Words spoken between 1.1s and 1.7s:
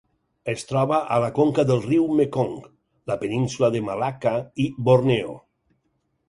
a la conca